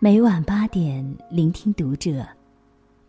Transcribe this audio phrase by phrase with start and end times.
[0.00, 2.26] 每晚八点，聆听读者。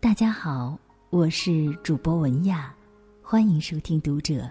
[0.00, 0.76] 大家好，
[1.10, 2.74] 我是主播文雅，
[3.22, 4.50] 欢迎收听读者。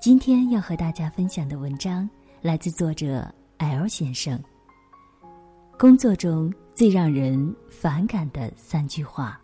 [0.00, 2.08] 今天要和大家分享的文章
[2.40, 3.26] 来自作者
[3.58, 4.38] L 先生。
[5.78, 9.40] 工作中最让人反感的三句话。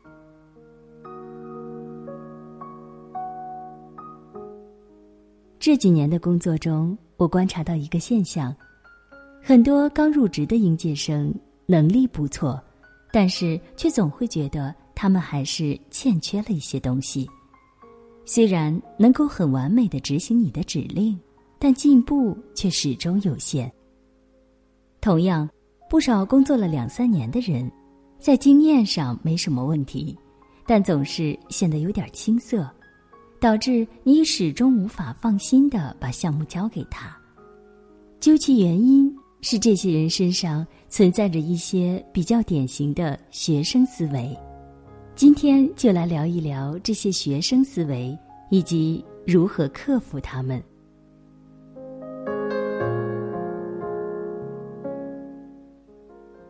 [5.69, 8.57] 这几年的工作中，我观察到一个现象：
[9.43, 11.31] 很多刚入职的应届生。
[11.67, 12.59] 能力不错，
[13.13, 17.29] 但是却总会觉得他们还是欠缺了一些东西。
[18.25, 21.21] 虽然能够很完美的执行你的指令，
[21.59, 23.71] 但进步却始终有限。
[25.03, 25.47] 同样，
[25.91, 27.71] 不少工作了两三年的人，
[28.19, 30.19] 在经验上没什么问题，
[30.67, 32.67] 但总是显得有点青涩，
[33.41, 37.17] 导致你始终无法放心的把项目交给他。
[38.21, 39.15] 究其原因。
[39.41, 44.37] 是这些人身上存在着一些比较典型的学生思维，
[45.15, 48.19] 今天就来聊一聊这些学生思维
[48.51, 50.61] 以及如何克服他们。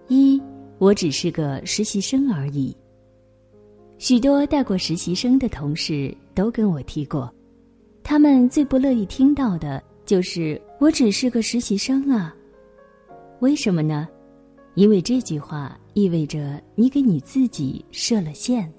[0.08, 0.40] 一，
[0.78, 2.74] 我只是个实习生而已。
[3.98, 7.32] 许多带过实习生的同事都跟我提过，
[8.02, 12.34] 他们最不乐意听到的就是“我只是个实习生啊”。
[13.40, 14.08] 为什么呢？
[14.74, 18.72] 因为这句话意味着你给你自己设了限。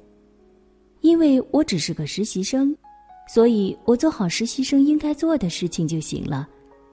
[1.02, 2.76] 因为我只是个实习生，
[3.28, 6.48] 所以我做好实习生应该做的事情就行了，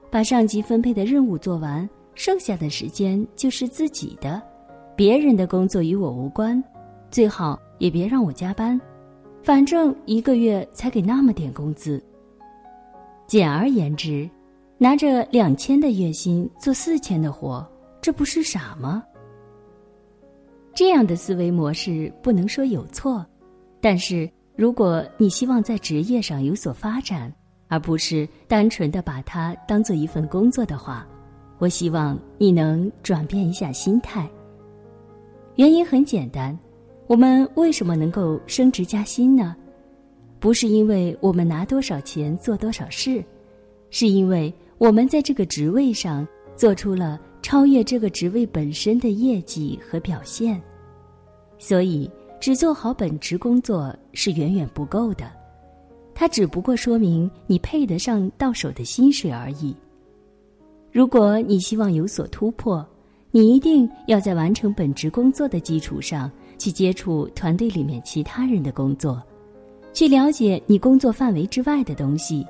[0.09, 4.41] 把上级分配的任务做完，剩下的时间就是自己的，
[4.97, 6.61] 别人的工作与我无关，
[7.09, 8.79] 最好也别让我加班，
[9.41, 12.03] 反正一个月才给那么点工资。
[13.25, 14.29] 简而言之。
[14.79, 17.67] 拿着两千的月薪做四千的活，
[17.99, 19.03] 这不是傻吗？
[20.75, 23.25] 这样的思维模式不能说有错，
[23.81, 27.33] 但是如果你希望在职业上有所发展，
[27.67, 31.07] 而不是单纯的把它当做一份工作的话，
[31.57, 34.29] 我希望你能转变一下心态。
[35.55, 36.55] 原因很简单，
[37.07, 39.55] 我们为什么能够升职加薪呢？
[40.39, 43.23] 不是因为我们拿多少钱做多少事，
[43.89, 44.53] 是因为。
[44.79, 50.61] 我们在这个职位上做出了超越这个职位本身的业绩和表现，
[51.57, 52.07] 所以
[52.39, 55.31] 只做好本职工作是远远不够的，
[56.13, 59.75] 它只不过说明你配得上到手的薪水而已。
[60.91, 62.87] 如果你希望有所突破，
[63.31, 69.21] 你一定要在完成本职工作的基础上去接触团队里面其他人的工作，
[69.93, 72.45] 去了解你工作范围之外的东西。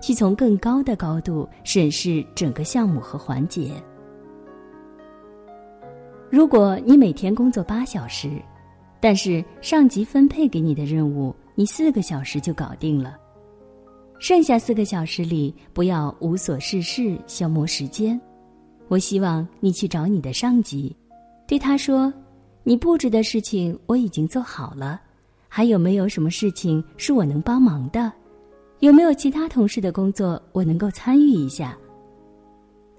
[0.00, 3.72] 去从更高的高度审视整个项目和环节。
[6.30, 8.30] 如果你每天工作八小时，
[9.00, 13.18] 但是上级分配给你的任务，你四个小时就搞定了，
[14.20, 18.20] 剩下四个小时里不要无所事事消磨时间。
[18.86, 20.94] 我希望你去找你的上级，
[21.44, 22.14] 对他说
[22.68, 25.00] ：“你布置的事情我已经做好了，
[25.48, 28.12] 还有没有什么事情是我能帮忙的？”
[28.80, 31.74] 有没有其他同事的工作我能够参与一下？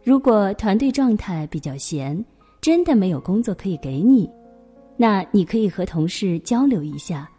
[0.04, 2.26] 如果团队状态比较闲，
[2.60, 4.28] 真的没有工作可以给你，
[4.98, 7.30] 那你可以和同事交流一下，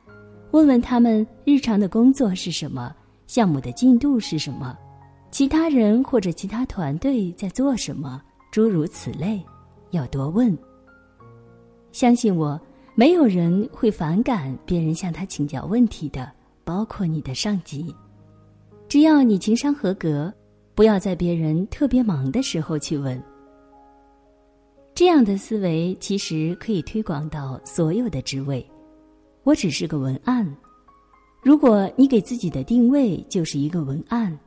[0.53, 2.95] 问问他们日常的工作是什么，
[3.27, 4.79] 项目的进度是什么，
[5.33, 9.43] 其他人或者其他团队在做什么，诸如此类，
[9.91, 10.57] 要多问。
[11.93, 12.61] 相信我，
[12.95, 16.31] 没有人会反感别人向他请教问题的，
[16.65, 17.95] 包括你的上级。
[18.89, 20.33] 只要你情商合格，
[20.75, 23.21] 不要在别人特别忙的时候去问。
[24.95, 28.65] 这样的思维其实可以推广到所有的职位。
[29.45, 30.47] 我只是个文案，
[31.43, 34.39] 如果你给自己的定位就是一个文案，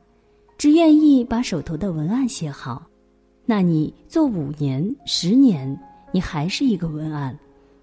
[0.56, 2.86] 只愿意把手头的文案写好，
[3.44, 5.76] 那你做五年、十年，
[6.14, 7.36] 你还是一个文案，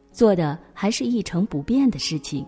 [0.10, 2.46] 做的还是一成不变的事情。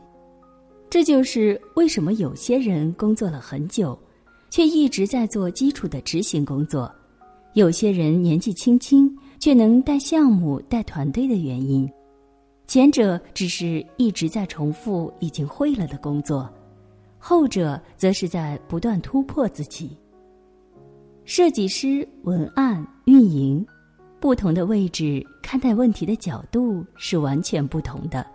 [0.89, 3.99] 这就是为什么有些人工作了很久，
[4.49, 6.89] 却一直在做基础的执行工作；
[7.53, 11.91] 有些人年纪轻轻却能带项目、带团队的原因。
[12.65, 16.49] 前者只是一直在重复已经会了的工作，
[17.19, 19.97] 后者则是在不断突破自己。
[21.25, 23.65] 设计师、文案、运营，
[24.23, 28.25] 不同的位置看待问题的角度是完全不同的。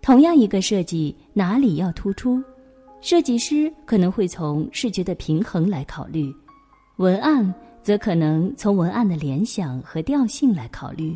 [0.00, 2.42] 同样一个设计，哪里要突出，
[3.02, 6.34] 设计师可能会从视觉的平衡来考虑，
[6.96, 11.14] 文案则可能从文案的联想和调性来考虑。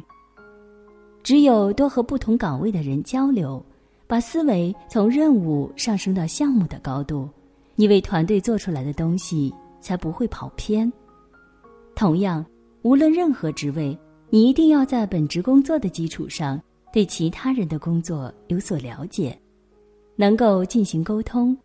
[1.23, 3.65] 只有多和不同岗位的人交流，
[4.07, 7.27] 把思维从任务上升到项目的高度，
[7.75, 10.93] 你为团队做出来的东西才不会跑偏。
[11.95, 12.45] 同样，
[12.83, 13.97] 无论任何职位，
[14.29, 16.61] 你一定要在本职工作的基础上，
[16.93, 19.39] 对其他人的工作有所了解，
[20.17, 21.57] 能够进行沟通。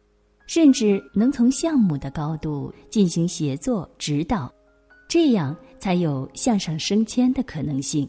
[0.46, 4.50] 甚至能从项目的高度进行协作指导，
[5.10, 8.08] 这样才有向上升迁的可能性。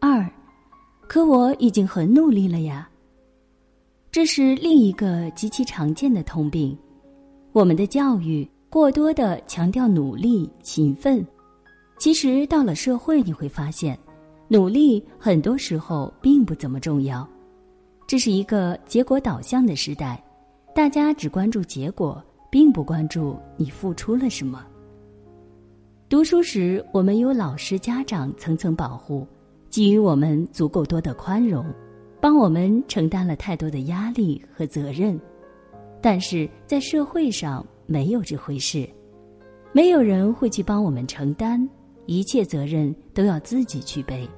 [0.00, 0.30] 二，
[1.08, 2.90] 可我已经很努力了呀。
[4.12, 6.76] 这是另一个极其常见的通病。
[7.54, 11.24] 我们的教育过多的强调努力、勤奋，
[11.98, 13.96] 其实到了社会，你会发现。
[14.48, 17.26] 努力很多时候并不怎么重要，
[18.08, 20.20] 这是一个结果导向的时代，
[20.74, 22.20] 大家只关注结果，
[22.50, 24.66] 并不关注你付出了什么。
[26.08, 29.24] 读书时，我们有老师、家长层层保护，
[29.70, 31.64] 给予我们足够多的宽容，
[32.20, 35.16] 帮我们承担了太多的压力和责任。
[36.04, 38.86] 但是在社会上没有这回事，
[39.72, 41.66] 没有人会去帮我们承担。
[42.04, 44.28] 一切责任都要自己去背，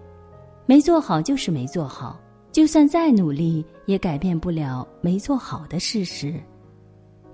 [0.65, 2.21] 没做好就是没做好，
[2.53, 6.41] 就算再努力也改变不了没做好的事实。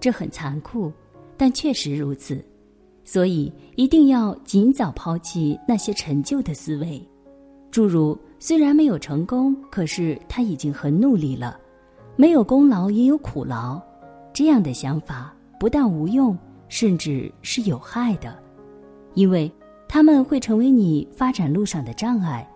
[0.01, 0.91] 这很残酷，
[1.37, 2.43] 但确实如此。
[3.05, 7.07] 所以一定要尽早抛弃那些陈旧的思维，
[7.71, 11.61] 诸如虽然没有成功，可是他已经很努力了，
[12.17, 13.79] 没有功劳也有苦劳，
[14.33, 16.37] 这样的想法不但无用，
[16.69, 18.39] 甚至是有害的，
[19.15, 19.51] 因为。
[19.89, 22.49] 他们会成为你发展路上的障碍，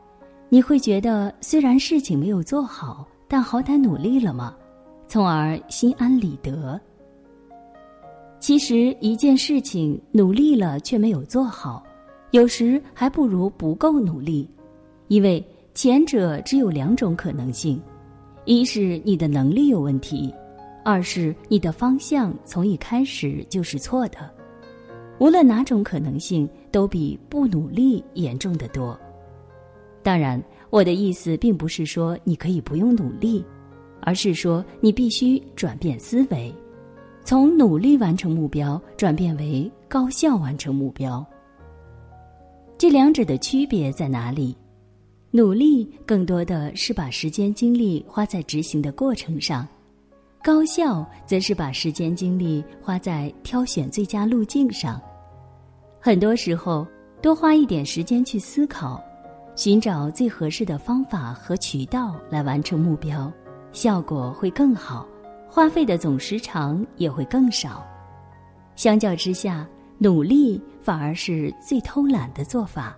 [0.49, 4.56] 你会觉得虽然事情没有做好，但好歹努力了嘛，
[5.06, 6.81] 从而心安理得。
[8.40, 11.84] 其实一件事情努力了却没有做好，
[12.31, 14.49] 有时还不如不够努力，
[15.08, 17.78] 因为前者只有两种可能性：
[18.46, 20.34] 一是你的能力有问题，
[20.87, 24.19] 二是你的方向从一开始就是错的。
[25.19, 28.97] 无论哪种可能性，都比不努力严重的多。
[30.00, 30.41] 当然，
[30.71, 33.44] 我的意思并不是说你可以不用努力，
[34.00, 36.55] 而是说你必须转变思维，
[37.25, 41.27] 从努力完成目标转变为高效完成目标。
[42.79, 44.56] 这两者的区别在哪里？
[45.33, 49.67] 努力更多的是把时间精力花在执行的过程上，
[50.47, 55.03] 高效则是把时间精力花在挑选最佳路径上。
[55.99, 56.87] 很多时候，
[57.21, 59.03] 多花一点时间去思考，
[59.57, 63.29] 寻找最合适的方法和渠道来完成目标，
[63.73, 65.05] 效果会更好，
[65.49, 67.85] 花费的总时长也会更少。
[68.77, 72.97] 相较之下，努力反而是最偷懒的做法，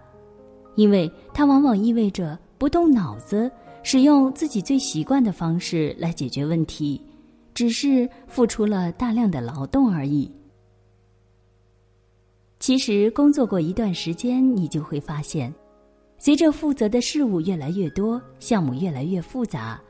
[0.77, 3.50] 因为它往往意味着不动脑子，
[3.83, 7.00] 使用自己最习惯的方式来解决问题，
[7.58, 10.31] 只是付出了大量的劳动而已。
[12.60, 15.52] 其实工作过一段时间，你就会发现，
[16.19, 19.82] 随着负责的事物越来越多，项目越来越复杂，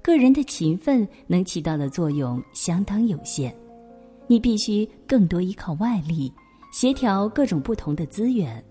[0.00, 3.52] 个人的勤奋能起到的作用相当有限。
[4.28, 6.32] 你必须更多依靠外力，
[6.72, 8.64] 协调各种不同的资源，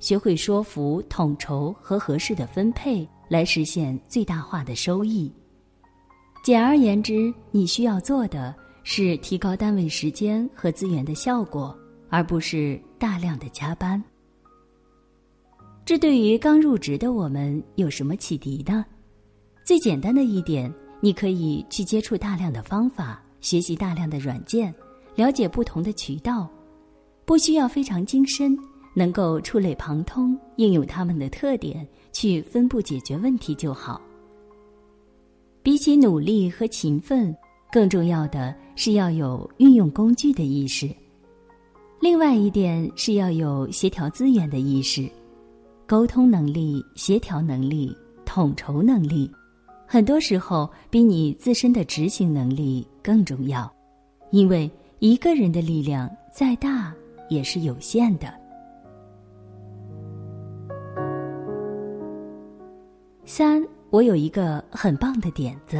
[0.00, 5.32] 学会说服、统筹和合适的分配，来实现最大化的收益。
[6.42, 11.76] 简而言之，你需要做的是提高单位时间和资源的效果。
[12.14, 14.04] 而不是大量的加班。
[15.82, 18.84] 这对于刚入职的我们有什么启迪呢？
[19.64, 20.70] 最简单的一点，
[21.00, 24.74] 你可以去接触大量的方法，学习大量的软件，
[25.14, 26.46] 了解不同的渠道，
[27.24, 28.54] 不需要非常精深，
[28.92, 33.98] 能够触类旁通，应用他们的特点去分步解决问题就好。
[35.62, 37.34] 比起努力和勤奋，
[37.70, 40.90] 更重要的是要有运用工具的意识。
[42.00, 45.08] 另外一点是要有协调资源的意识，
[45.86, 49.30] 沟通能力、协调能力、统筹能力，
[49.86, 53.72] 很多时候比你自身的执行能力更重要，
[54.32, 56.92] 因为一个人的力量再大
[57.28, 58.34] 也是有限的。
[63.24, 65.78] 三，我有一个很棒的点子，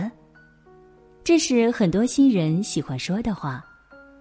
[1.25, 3.65] 这是很多新人喜欢说的话。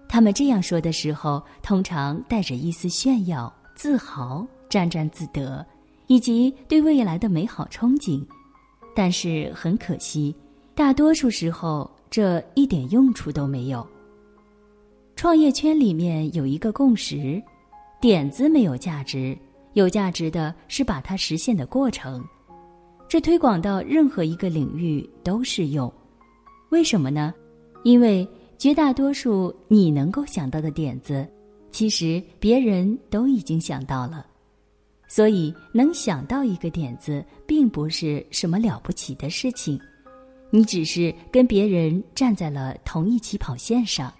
[0.08, 5.64] 他们这样说的时候，通常带着一丝炫耀、自豪、沾沾自得，
[6.06, 8.26] 以及对未来的美好憧憬。
[8.96, 10.34] 但是很可惜，
[10.74, 13.86] 大多数时候这一点用处都没有。
[15.16, 17.42] 创业圈里面有一个共识：
[18.00, 19.36] 点子没有价值，
[19.74, 22.24] 有价值的是把它实现的过程。
[23.12, 25.92] 这推广到任何一个领域都适用。
[26.70, 27.34] 为什么呢？
[27.82, 28.26] 因为
[28.56, 31.28] 绝大多数你能够想到的点子，
[31.70, 34.24] 其实别人都已经想到了。
[35.06, 39.78] 所以，能想到一个点子，并不是什么了不起的事情，
[40.48, 44.10] 你只是跟别人站在了同一起跑线上。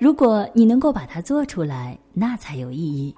[0.00, 3.14] 如果你能够把它做出来，那才有意义。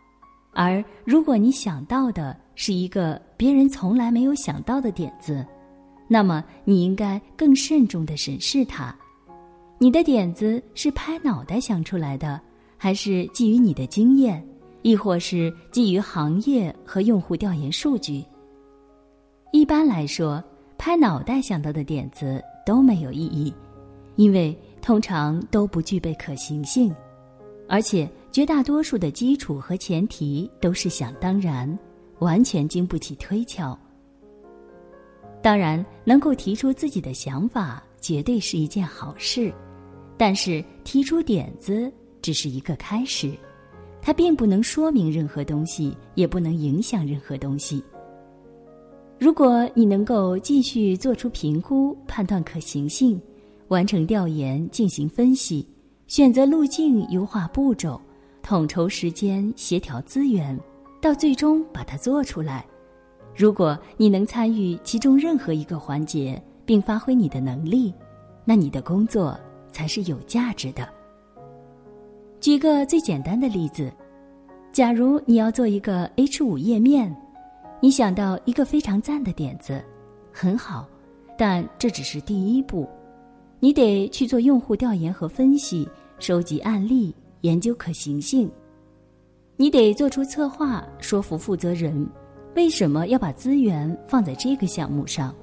[0.53, 5.47] 而如果你想到的是一个别人从来没有想到的点子，
[6.09, 8.93] 那么你应该更慎重的审视它。
[9.79, 12.41] 你的点子是拍脑袋想出来的，
[12.77, 14.45] 还是基于你的经验？
[14.83, 18.25] 亦或是基于行业和用户调研数据。
[19.53, 20.43] 一般来说，
[20.79, 23.53] 拍脑袋想到的点子都没有意义，
[24.15, 26.95] 因为通常都不具备可行性，
[27.69, 31.77] 而且绝大多数的基础和前提都是想当然，
[32.19, 33.79] 完全经不起推敲。
[35.43, 39.53] 当然，能够提出自己的想法，绝对是一件好事，
[40.17, 43.33] 但是提出点子只是一个开始。
[44.03, 47.83] 它并不能说明任何东西，也不能影响任何东西。
[49.19, 53.21] 如果你能够继续做出评估、判断可行性、
[53.69, 55.67] 完成调研、进行分析、
[56.07, 58.01] 选择路径、优化步骤、
[58.43, 60.59] 统筹时间、协调资源，
[61.01, 62.65] 到最终把它做出来，
[63.35, 67.95] 如果你能参与其中任何一个环节，并发挥你的能力，
[68.45, 69.39] 那你的工作
[69.71, 70.89] 才是有价值的。
[72.41, 73.93] 举个最简单的例子，
[74.73, 77.15] 假如你要做一个 H 五页面，
[77.81, 79.83] 你想到一个非常赞的点子，
[80.33, 80.89] 很好，
[81.39, 82.89] 但这只是第一步，
[83.61, 85.89] 你得去做用户调研和分析，
[86.19, 88.51] 收集案例，研究可行性，
[89.57, 92.07] 你得做出策划，说服负责人
[92.55, 95.35] 为什么要把资源放在这个项目上，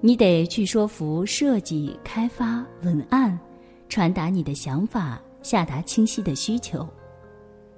[0.00, 3.38] 你得去说服设计、开发、文案，
[3.88, 5.20] 传达你的想法。
[5.42, 6.84] 下达清晰的需求，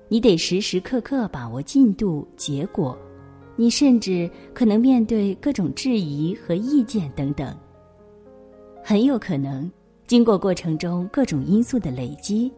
[0.09, 2.97] 你得时时刻刻把握进度、结果，
[3.57, 7.55] 你甚至可能面对各种质疑和意见等等。
[8.83, 9.71] 很有可能，
[10.07, 12.51] 经过过程中各种因素的累积，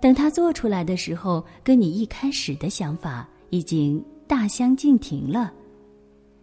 [0.00, 5.52] 等它做出来的时候，跟你一开始的想法已经大相径庭了。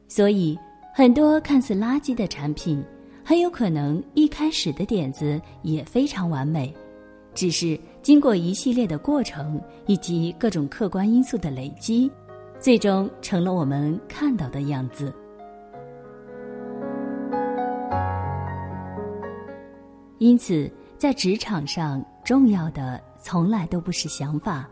[0.08, 0.58] 所以，
[0.94, 2.84] 很多看似垃圾的产品，
[3.24, 6.74] 很有可能一开始的点子也非常完美。
[7.34, 12.12] 只是经过一系列的过程以及各种客观因素的累积，
[12.60, 15.12] 最终成了我们看到的样子。
[20.20, 24.70] 因此，在职场上，重要的从来都不是想法，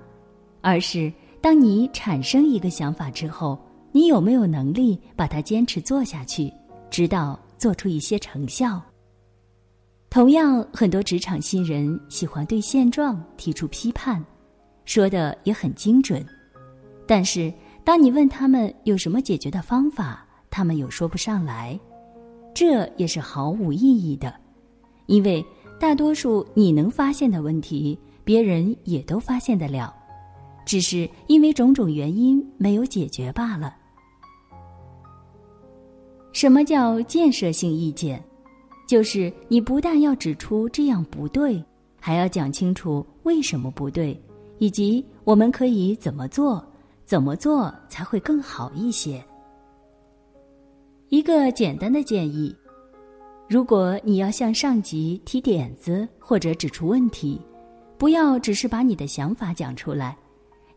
[0.60, 3.58] 而是当你产生一个想法之后，
[3.94, 6.54] 你有没有能力把它坚持做下去，
[6.90, 8.80] 直到做出一些成效。
[10.10, 14.24] 同样，很多职场新人喜欢对现状提出批判，
[14.84, 16.24] 说的也很精准。
[17.08, 17.52] 但是，
[17.84, 21.80] 当你问他们有什么解决的方法，他们又说不上来，
[22.54, 24.34] 这也是毫无意义的。
[25.08, 25.44] 因为
[25.80, 27.98] 大多数你能发现的问题，
[28.32, 29.94] 别人也都发现得了，
[30.66, 33.76] 只是因为种种原因没有解决罢了。
[36.32, 38.24] 什么叫建设性意见？
[38.88, 41.62] 就是你不但要指出这样不对，
[42.00, 44.18] 还要讲清楚为什么不对，
[44.60, 46.66] 以及我们可以怎么做，
[47.04, 49.22] 怎么做才会更好一些。
[51.10, 52.56] 一个简单的建议：
[53.50, 57.38] 如果你要向上级提点子或者指出问题，
[58.02, 60.18] 不要只是把你的想法讲出来，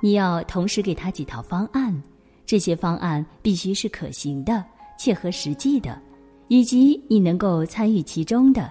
[0.02, 2.02] 你要同时给他几套方案，
[2.44, 4.62] 这些方案必须是可行的、
[4.98, 5.98] 切合实际的。
[6.48, 8.70] 以及你能够参与其中的，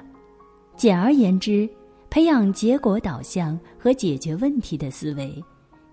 [0.77, 1.67] 简而言之，
[2.11, 5.43] 培养结果导向和解决问题的思维，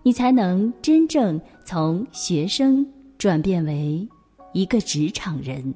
[0.03, 2.87] 你才能真正从学生
[3.17, 4.07] 转变为
[4.53, 5.75] 一个职场人。